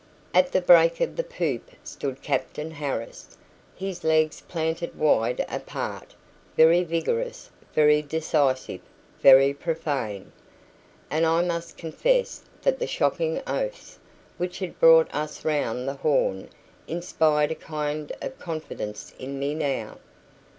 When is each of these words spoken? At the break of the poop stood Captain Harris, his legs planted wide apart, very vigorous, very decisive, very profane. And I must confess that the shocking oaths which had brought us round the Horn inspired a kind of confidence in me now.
At 0.33 0.51
the 0.51 0.61
break 0.61 0.99
of 0.99 1.15
the 1.15 1.23
poop 1.23 1.69
stood 1.83 2.23
Captain 2.23 2.71
Harris, 2.71 3.37
his 3.75 4.03
legs 4.03 4.41
planted 4.47 4.97
wide 4.97 5.45
apart, 5.47 6.15
very 6.57 6.83
vigorous, 6.83 7.51
very 7.75 8.01
decisive, 8.01 8.81
very 9.21 9.53
profane. 9.53 10.31
And 11.11 11.23
I 11.23 11.43
must 11.43 11.77
confess 11.77 12.41
that 12.63 12.79
the 12.79 12.87
shocking 12.87 13.43
oaths 13.45 13.99
which 14.39 14.57
had 14.57 14.79
brought 14.79 15.13
us 15.13 15.45
round 15.45 15.87
the 15.87 15.93
Horn 15.93 16.49
inspired 16.87 17.51
a 17.51 17.61
kind 17.61 18.11
of 18.23 18.39
confidence 18.39 19.13
in 19.19 19.37
me 19.37 19.53
now. 19.53 19.99